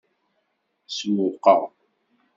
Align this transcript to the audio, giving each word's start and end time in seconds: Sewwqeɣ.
Sewwqeɣ. 0.95 1.61